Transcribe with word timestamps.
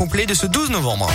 complet 0.00 0.24
de 0.24 0.32
ce 0.32 0.46
12 0.46 0.70
novembre. 0.70 1.10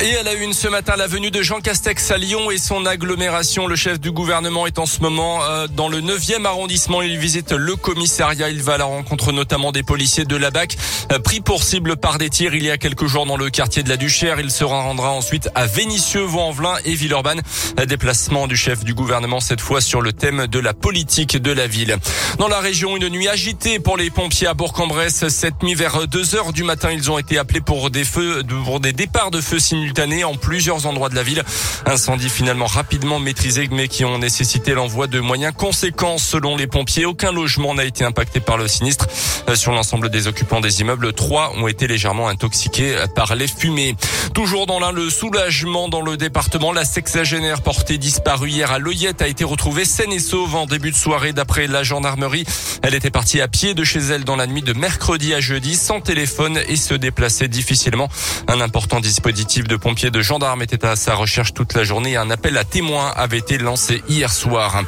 Et 0.00 0.16
à 0.16 0.22
la 0.22 0.34
une 0.34 0.52
ce 0.52 0.68
matin, 0.68 0.94
la 0.96 1.08
venue 1.08 1.32
de 1.32 1.42
Jean 1.42 1.58
Castex 1.58 2.12
à 2.12 2.18
Lyon 2.18 2.52
et 2.52 2.58
son 2.58 2.86
agglomération. 2.86 3.66
Le 3.66 3.74
chef 3.74 3.98
du 3.98 4.12
gouvernement 4.12 4.64
est 4.68 4.78
en 4.78 4.86
ce 4.86 5.00
moment 5.00 5.42
euh, 5.42 5.66
dans 5.66 5.88
le 5.88 6.00
9e 6.00 6.44
arrondissement. 6.44 7.02
Il 7.02 7.18
visite 7.18 7.50
le 7.50 7.74
commissariat. 7.74 8.48
Il 8.48 8.62
va 8.62 8.74
à 8.74 8.78
la 8.78 8.84
rencontre 8.84 9.32
notamment 9.32 9.72
des 9.72 9.82
policiers 9.82 10.24
de 10.24 10.36
la 10.36 10.52
BAC, 10.52 10.76
euh, 11.10 11.18
pris 11.18 11.40
pour 11.40 11.64
cible 11.64 11.96
par 11.96 12.18
des 12.18 12.30
tirs 12.30 12.54
il 12.54 12.64
y 12.64 12.70
a 12.70 12.78
quelques 12.78 13.06
jours 13.06 13.26
dans 13.26 13.36
le 13.36 13.50
quartier 13.50 13.82
de 13.82 13.88
la 13.88 13.96
Duchère. 13.96 14.38
Il 14.38 14.52
se 14.52 14.62
rendra 14.62 15.10
ensuite 15.10 15.50
à 15.56 15.66
Vénissieux, 15.66 16.22
Vaux-en-Velin 16.22 16.76
et 16.84 16.94
Villeurbanne. 16.94 17.42
Déplacement 17.88 18.46
du 18.46 18.56
chef 18.56 18.84
du 18.84 18.94
gouvernement 18.94 19.40
cette 19.40 19.60
fois 19.60 19.80
sur 19.80 20.00
le 20.00 20.12
thème 20.12 20.46
de 20.46 20.60
la 20.60 20.74
politique 20.74 21.36
de 21.36 21.50
la 21.50 21.66
ville. 21.66 21.96
Dans 22.38 22.48
la 22.48 22.60
région, 22.60 22.96
une 22.96 23.08
nuit 23.08 23.26
agitée 23.26 23.80
pour 23.80 23.96
les 23.96 24.10
pompiers 24.10 24.46
à 24.46 24.54
Bourg-en-Bresse. 24.54 25.26
Cette 25.26 25.64
nuit 25.64 25.74
vers 25.74 26.06
2 26.06 26.36
heures 26.36 26.52
du 26.52 26.62
matin, 26.62 26.92
ils 26.92 27.10
ont 27.10 27.18
été 27.18 27.36
appelés 27.36 27.60
pour 27.60 27.90
des 27.90 28.04
feux, 28.04 28.44
pour 28.64 28.78
des 28.78 28.92
départs 28.92 29.32
de 29.32 29.40
feux 29.40 29.58
simultanés 29.58 29.87
en 30.24 30.34
plusieurs 30.36 30.86
endroits 30.86 31.08
de 31.08 31.14
la 31.14 31.22
ville. 31.22 31.42
Incendie 31.86 32.28
finalement 32.28 32.66
rapidement 32.66 33.18
maîtrisé 33.18 33.68
mais 33.70 33.88
qui 33.88 34.04
ont 34.04 34.18
nécessité 34.18 34.74
l'envoi 34.74 35.06
de 35.06 35.20
moyens 35.20 35.54
conséquents 35.56 36.18
selon 36.18 36.56
les 36.56 36.66
pompiers. 36.66 37.04
Aucun 37.04 37.32
logement 37.32 37.74
n'a 37.74 37.84
été 37.84 38.04
impacté 38.04 38.40
par 38.40 38.56
le 38.58 38.68
sinistre. 38.68 39.06
Euh, 39.48 39.54
sur 39.54 39.72
l'ensemble 39.72 40.10
des 40.10 40.26
occupants 40.26 40.60
des 40.60 40.80
immeubles, 40.80 41.12
trois 41.12 41.52
ont 41.56 41.68
été 41.68 41.86
légèrement 41.86 42.28
intoxiqués 42.28 42.94
par 43.14 43.34
les 43.34 43.48
fumées. 43.48 43.96
Toujours 44.34 44.66
dans 44.66 44.78
l'un, 44.78 44.92
le 44.92 45.10
soulagement 45.10 45.88
dans 45.88 46.02
le 46.02 46.16
département. 46.16 46.72
La 46.72 46.84
sexagénaire 46.84 47.62
portée 47.62 47.98
disparue 47.98 48.50
hier 48.50 48.70
à 48.70 48.78
Loyette 48.78 49.22
a 49.22 49.28
été 49.28 49.44
retrouvée 49.44 49.84
saine 49.84 50.12
et 50.12 50.18
sauve 50.18 50.54
en 50.54 50.66
début 50.66 50.90
de 50.90 50.96
soirée 50.96 51.32
d'après 51.32 51.66
la 51.66 51.82
gendarmerie. 51.82 52.44
Elle 52.82 52.94
était 52.94 53.10
partie 53.10 53.40
à 53.40 53.48
pied 53.48 53.74
de 53.74 53.84
chez 53.84 54.00
elle 54.00 54.24
dans 54.24 54.36
la 54.36 54.46
nuit 54.46 54.62
de 54.62 54.72
mercredi 54.72 55.34
à 55.34 55.40
jeudi 55.40 55.76
sans 55.76 56.00
téléphone 56.00 56.60
et 56.68 56.76
se 56.76 56.94
déplaçait 56.94 57.48
difficilement. 57.48 58.08
Un 58.46 58.60
important 58.60 59.00
dispositif 59.00 59.66
de 59.66 59.76
pompiers 59.78 60.10
de 60.10 60.20
gendarmes 60.20 60.62
étaient 60.62 60.84
à 60.84 60.96
sa 60.96 61.14
recherche 61.14 61.54
toute 61.54 61.74
la 61.74 61.84
journée. 61.84 62.16
Un 62.16 62.30
appel 62.30 62.56
à 62.56 62.64
témoins 62.64 63.12
avait 63.16 63.38
été 63.38 63.58
lancé 63.58 64.02
hier 64.08 64.32
soir. 64.32 64.82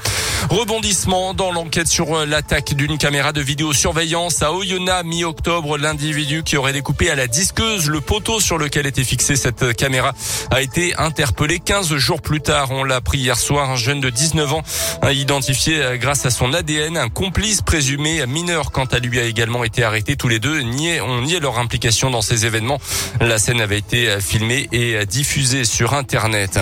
Rebondissement 0.49 1.35
dans 1.35 1.53
l'enquête 1.53 1.87
sur 1.87 2.25
l'attaque 2.27 2.75
d'une 2.75 2.99
caméra 2.99 3.33
de 3.33 3.41
vidéosurveillance 3.41 4.43
à 4.43 4.53
Oyonnax 4.53 5.05
mi-octobre. 5.05 5.77
L'individu 5.77 6.43
qui 6.43 6.57
aurait 6.57 6.73
découpé 6.73 7.11
à 7.11 7.15
la 7.15 7.27
disqueuse 7.27 7.89
le 7.89 8.01
poteau 8.01 8.41
sur 8.41 8.59
lequel 8.59 8.87
était 8.87 9.05
fixée 9.05 9.37
cette 9.37 9.77
caméra 9.77 10.13
a 10.51 10.63
été 10.63 10.97
interpellé 10.97 11.61
15 11.61 11.95
jours 11.97 12.23
plus 12.23 12.41
tard. 12.41 12.71
On 12.71 12.85
l'a 12.85 12.97
appris 12.97 13.19
hier 13.19 13.39
soir. 13.39 13.71
Un 13.71 13.77
jeune 13.77 14.01
de 14.01 14.11
19 14.11 14.53
ans 14.55 14.63
a 15.03 15.13
identifié 15.13 15.99
grâce 15.99 16.27
à 16.27 16.31
son 16.31 16.53
ADN 16.53 16.97
un 16.97 17.09
complice 17.09 17.63
présumé 17.63 18.27
mineur 18.27 18.73
quant 18.73 18.87
à 18.87 18.99
lui 18.99 19.19
a 19.19 19.25
également 19.25 19.63
été 19.63 19.85
arrêté. 19.85 20.17
Tous 20.17 20.29
les 20.29 20.39
deux 20.41 20.61
niaient, 20.61 21.01
on 21.01 21.23
niait 21.23 21.41
leur 21.41 21.59
implication 21.59 22.11
dans 22.11 22.23
ces 22.23 22.47
événements. 22.47 22.81
La 23.21 23.39
scène 23.39 23.61
avait 23.61 23.79
été 23.79 24.19
filmée 24.21 24.69
et 24.73 25.05
diffusée 25.07 25.65
sur 25.65 25.95
Internet. 25.95 26.59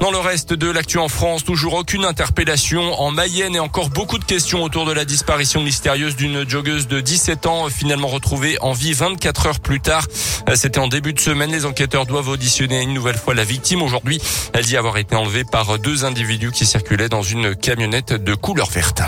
Dans 0.00 0.10
le 0.10 0.18
reste 0.18 0.52
de 0.52 0.70
l'actu 0.70 0.98
en 0.98 1.08
France, 1.08 1.44
toujours 1.44 1.74
aucune 1.74 2.04
interpellation 2.04 3.00
en 3.00 3.15
Mayenne 3.16 3.56
et 3.56 3.60
encore 3.60 3.88
beaucoup 3.88 4.18
de 4.18 4.26
questions 4.26 4.62
autour 4.62 4.84
de 4.84 4.92
la 4.92 5.06
disparition 5.06 5.62
mystérieuse 5.62 6.16
d'une 6.16 6.46
joggeuse 6.46 6.86
de 6.86 7.00
17 7.00 7.46
ans 7.46 7.70
finalement 7.70 8.08
retrouvée 8.08 8.58
en 8.60 8.72
vie 8.72 8.92
24 8.92 9.46
heures 9.46 9.60
plus 9.60 9.80
tard. 9.80 10.06
C'était 10.54 10.80
en 10.80 10.86
début 10.86 11.14
de 11.14 11.20
semaine. 11.20 11.50
Les 11.50 11.64
enquêteurs 11.64 12.04
doivent 12.04 12.28
auditionner 12.28 12.82
une 12.82 12.92
nouvelle 12.92 13.16
fois 13.16 13.32
la 13.32 13.44
victime. 13.44 13.80
Aujourd'hui, 13.80 14.20
elle 14.52 14.66
dit 14.66 14.76
avoir 14.76 14.98
été 14.98 15.16
enlevée 15.16 15.44
par 15.44 15.78
deux 15.78 16.04
individus 16.04 16.50
qui 16.50 16.66
circulaient 16.66 17.08
dans 17.08 17.22
une 17.22 17.56
camionnette 17.56 18.12
de 18.12 18.34
couleur 18.34 18.68
verte. 18.68 19.00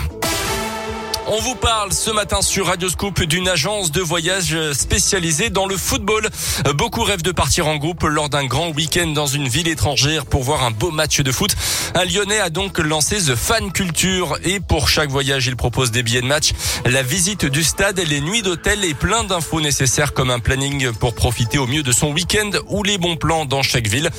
On 1.31 1.39
vous 1.41 1.53
parle 1.53 1.93
ce 1.93 2.09
matin 2.09 2.41
sur 2.41 2.65
Radioscoop 2.65 3.21
d'une 3.21 3.47
agence 3.47 3.91
de 3.91 4.01
voyage 4.01 4.57
spécialisée 4.73 5.51
dans 5.51 5.67
le 5.67 5.77
football. 5.77 6.27
Beaucoup 6.73 7.03
rêvent 7.03 7.21
de 7.21 7.31
partir 7.31 7.67
en 7.67 7.75
groupe 7.75 8.01
lors 8.01 8.29
d'un 8.29 8.45
grand 8.45 8.71
week-end 8.71 9.05
dans 9.05 9.27
une 9.27 9.47
ville 9.47 9.67
étrangère 9.67 10.25
pour 10.25 10.41
voir 10.41 10.63
un 10.63 10.71
beau 10.71 10.89
match 10.89 11.21
de 11.21 11.31
foot. 11.31 11.55
Un 11.93 12.05
Lyonnais 12.05 12.39
a 12.39 12.49
donc 12.49 12.79
lancé 12.79 13.17
The 13.17 13.35
Fan 13.35 13.71
Culture 13.71 14.39
et 14.43 14.59
pour 14.59 14.89
chaque 14.89 15.11
voyage, 15.11 15.45
il 15.45 15.55
propose 15.55 15.91
des 15.91 16.01
billets 16.01 16.21
de 16.21 16.25
match, 16.25 16.53
la 16.85 17.03
visite 17.03 17.45
du 17.45 17.63
stade, 17.63 17.99
les 17.99 18.21
nuits 18.21 18.41
d'hôtel 18.41 18.83
et 18.83 18.95
plein 18.95 19.23
d'infos 19.23 19.61
nécessaires 19.61 20.13
comme 20.13 20.31
un 20.31 20.39
planning 20.39 20.91
pour 20.93 21.13
profiter 21.13 21.59
au 21.59 21.67
mieux 21.67 21.83
de 21.83 21.91
son 21.91 22.11
week-end 22.11 22.49
ou 22.69 22.81
les 22.81 22.97
bons 22.97 23.17
plans 23.17 23.45
dans 23.45 23.61
chaque 23.61 23.87
ville. 23.87 24.09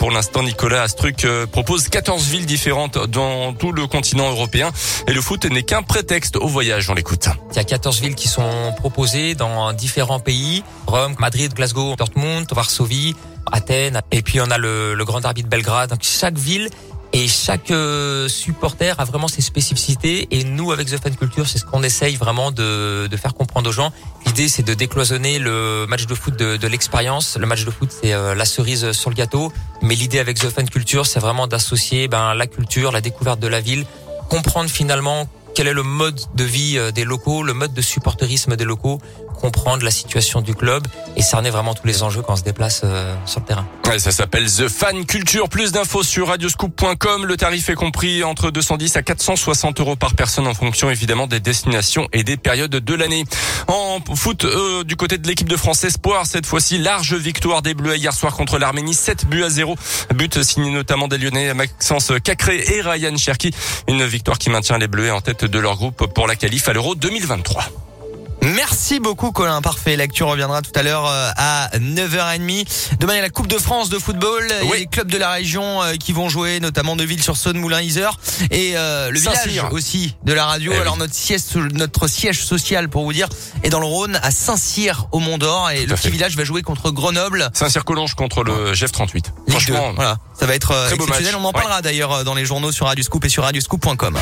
Pour 0.00 0.10
l'instant, 0.10 0.42
Nicolas 0.42 0.82
Astruc 0.82 1.24
propose 1.52 1.88
14 1.88 2.24
villes 2.26 2.46
différentes 2.46 2.98
dans 3.06 3.52
tout 3.52 3.70
le 3.70 3.86
continent 3.86 4.28
européen 4.30 4.72
et 5.06 5.12
le 5.12 5.20
foot 5.20 5.44
n'est 5.44 5.62
qu'un 5.62 5.84
prétexte 5.84 6.34
au 6.34 6.55
Il 7.50 7.56
y 7.56 7.60
a 7.60 7.64
14 7.64 8.00
villes 8.00 8.14
qui 8.14 8.28
sont 8.28 8.72
proposées 8.76 9.34
dans 9.34 9.72
différents 9.72 10.20
pays. 10.20 10.62
Rome, 10.86 11.14
Madrid, 11.18 11.52
Glasgow, 11.52 11.96
Dortmund, 11.96 12.46
Varsovie, 12.52 13.14
Athènes. 13.50 14.00
Et 14.10 14.22
puis 14.22 14.40
on 14.40 14.50
a 14.50 14.58
le, 14.58 14.96
Grand 15.04 15.20
Derby 15.20 15.42
de 15.42 15.48
Belgrade. 15.48 15.94
Chaque 16.00 16.38
ville 16.38 16.70
et 17.12 17.28
chaque 17.28 17.70
euh, 17.70 18.28
supporter 18.28 18.98
a 18.98 19.04
vraiment 19.04 19.28
ses 19.28 19.42
spécificités. 19.42 20.28
Et 20.30 20.44
nous, 20.44 20.72
avec 20.72 20.88
The 20.88 21.00
Fan 21.02 21.14
Culture, 21.16 21.46
c'est 21.46 21.58
ce 21.58 21.64
qu'on 21.64 21.82
essaye 21.82 22.16
vraiment 22.16 22.50
de, 22.50 23.08
faire 23.16 23.34
comprendre 23.34 23.68
aux 23.68 23.72
gens. 23.72 23.92
L'idée, 24.26 24.48
c'est 24.48 24.62
de 24.62 24.74
décloisonner 24.74 25.38
le 25.38 25.86
match 25.86 26.06
de 26.06 26.14
foot 26.14 26.36
de, 26.36 26.56
de 26.56 26.68
l'expérience. 26.68 27.36
Le 27.38 27.46
match 27.46 27.64
de 27.64 27.70
foot, 27.70 27.90
c'est 27.90 28.12
euh, 28.12 28.34
la 28.34 28.44
cerise 28.44 28.92
sur 28.92 29.10
le 29.10 29.14
gâteau. 29.14 29.52
Mais 29.82 29.94
l'idée 29.94 30.18
avec 30.18 30.38
The 30.38 30.50
Fan 30.50 30.68
Culture, 30.68 31.06
c'est 31.06 31.20
vraiment 31.20 31.46
d'associer 31.46 32.08
ben, 32.08 32.34
la 32.34 32.46
culture, 32.46 32.92
la 32.92 33.00
découverte 33.00 33.40
de 33.40 33.48
la 33.48 33.60
ville, 33.60 33.86
comprendre 34.28 34.68
finalement 34.68 35.28
quel 35.56 35.68
est 35.68 35.72
le 35.72 35.82
mode 35.82 36.20
de 36.34 36.44
vie 36.44 36.76
euh, 36.76 36.92
des 36.92 37.04
locaux, 37.04 37.42
le 37.42 37.54
mode 37.54 37.72
de 37.72 37.80
supporterisme 37.80 38.56
des 38.56 38.66
locaux, 38.66 39.00
comprendre 39.36 39.84
la 39.84 39.90
situation 39.90 40.40
du 40.40 40.54
club 40.54 40.86
et 41.16 41.22
cerner 41.22 41.50
vraiment 41.50 41.74
tous 41.74 41.86
les 41.86 42.02
enjeux 42.02 42.22
quand 42.22 42.32
on 42.32 42.36
se 42.36 42.42
déplace 42.42 42.82
euh, 42.84 43.14
sur 43.26 43.40
le 43.40 43.46
terrain. 43.46 43.66
Ça 43.98 44.10
s'appelle 44.12 44.46
The 44.46 44.68
Fan 44.68 45.06
Culture. 45.06 45.48
Plus 45.48 45.72
d'infos 45.72 46.02
sur 46.02 46.28
radioscoop.com. 46.28 47.24
Le 47.24 47.36
tarif 47.36 47.70
est 47.70 47.74
compris 47.74 48.24
entre 48.24 48.50
210 48.50 48.96
à 48.96 49.02
460 49.02 49.80
euros 49.80 49.96
par 49.96 50.14
personne 50.14 50.46
en 50.46 50.54
fonction 50.54 50.90
évidemment 50.90 51.26
des 51.26 51.40
destinations 51.40 52.08
et 52.12 52.24
des 52.24 52.36
périodes 52.36 52.70
de 52.70 52.94
l'année. 52.94 53.24
En 53.68 53.98
foot, 54.14 54.44
euh, 54.44 54.84
du 54.84 54.96
côté 54.96 55.18
de 55.18 55.26
l'équipe 55.26 55.48
de 55.48 55.56
France 55.56 55.84
Espoir, 55.84 56.26
cette 56.26 56.46
fois-ci, 56.46 56.78
large 56.78 57.14
victoire 57.14 57.62
des 57.62 57.74
Bleus 57.74 57.96
hier 57.96 58.12
soir 58.12 58.34
contre 58.34 58.58
l'Arménie, 58.58 58.94
7 58.94 59.26
buts 59.26 59.44
à 59.44 59.48
0. 59.48 59.76
But 60.14 60.42
signé 60.42 60.70
notamment 60.70 61.08
des 61.08 61.18
Lyonnais 61.18 61.54
Maxence 61.54 62.12
Cacré 62.22 62.64
et 62.68 62.80
Ryan 62.82 63.16
Cherki. 63.16 63.52
Une 63.88 64.04
victoire 64.04 64.38
qui 64.38 64.50
maintient 64.50 64.78
les 64.78 64.88
Bleus 64.88 65.12
en 65.12 65.20
tête 65.20 65.44
de 65.44 65.58
leur 65.58 65.76
groupe 65.76 66.12
pour 66.12 66.26
la 66.26 66.36
qualif 66.36 66.68
à 66.68 66.72
l'Euro 66.72 66.94
2023. 66.94 67.85
Merci 68.56 69.00
beaucoup 69.00 69.32
Colin, 69.32 69.60
parfait. 69.60 69.96
L'actu 69.96 70.22
reviendra 70.24 70.62
tout 70.62 70.70
à 70.74 70.82
l'heure 70.82 71.06
euh, 71.06 71.30
à 71.36 71.68
9h30. 71.78 72.66
Demain 72.98 73.12
il 73.12 73.16
y 73.16 73.18
a 73.18 73.22
la 73.22 73.28
Coupe 73.30 73.48
de 73.48 73.58
France 73.58 73.90
de 73.90 73.98
football. 73.98 74.48
Il 74.62 74.68
y 74.70 74.72
a 74.72 74.76
les 74.76 74.86
clubs 74.86 75.10
de 75.10 75.18
la 75.18 75.30
région 75.32 75.82
euh, 75.82 75.94
qui 75.96 76.12
vont 76.12 76.28
jouer, 76.30 76.58
notamment 76.60 76.96
Neuville-sur-Saône, 76.96 77.58
Moulin-Isère 77.58 78.18
et 78.50 78.72
euh, 78.76 79.10
le 79.10 79.18
village 79.18 79.60
aussi 79.72 80.16
de 80.24 80.32
la 80.32 80.46
radio. 80.46 80.72
Eh 80.74 80.80
Alors 80.80 80.94
oui. 80.94 81.00
notre 81.00 81.14
siège, 81.14 81.42
notre 81.74 82.08
siège 82.08 82.44
social 82.44 82.88
pour 82.88 83.04
vous 83.04 83.12
dire 83.12 83.28
est 83.62 83.68
dans 83.68 83.80
le 83.80 83.86
Rhône 83.86 84.18
à 84.22 84.30
Saint-Cyr 84.30 85.06
au 85.12 85.18
Mont 85.18 85.36
d'Or 85.38 85.70
et 85.70 85.84
Tout 85.84 85.90
le 85.90 85.94
petit 85.96 86.02
fait. 86.04 86.10
village 86.10 86.36
va 86.36 86.44
jouer 86.44 86.62
contre 86.62 86.90
Grenoble. 86.90 87.50
Saint-Cyr-Collonges 87.52 88.14
contre 88.14 88.42
le 88.42 88.72
GF 88.72 88.90
38. 88.90 89.26
Ligue 89.26 89.34
deux. 89.46 89.52
Franchement, 89.52 89.92
voilà, 89.94 90.16
ça 90.38 90.46
va 90.46 90.54
être 90.54 90.70
euh, 90.70 90.88
exceptionnel. 90.90 91.34
On 91.36 91.44
en 91.44 91.48
Ouais. 91.48 91.52
parlera 91.52 91.82
d'ailleurs 91.82 92.24
dans 92.24 92.34
les 92.34 92.46
journaux 92.46 92.72
sur 92.72 92.86
Radioscoop 92.86 93.24
et 93.24 93.28
sur 93.28 93.42
radioscoop.com. 93.44 94.16